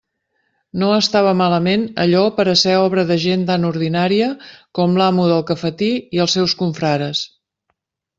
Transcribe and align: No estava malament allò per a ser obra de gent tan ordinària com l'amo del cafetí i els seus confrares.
No 0.83 0.87
estava 0.99 1.33
malament 1.41 1.83
allò 2.03 2.23
per 2.39 2.45
a 2.53 2.55
ser 2.61 2.73
obra 2.85 3.03
de 3.11 3.17
gent 3.25 3.43
tan 3.49 3.67
ordinària 3.71 4.31
com 4.79 4.97
l'amo 5.03 5.27
del 5.33 5.45
cafetí 5.51 5.91
i 6.19 6.23
els 6.25 6.35
seus 6.39 6.57
confrares. 6.63 7.23